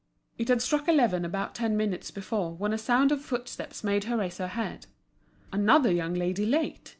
[0.39, 4.17] It had struck eleven about ten minutes before when a sound of footsteps made her
[4.17, 4.87] raise her head.
[5.53, 6.89] Another young lady late!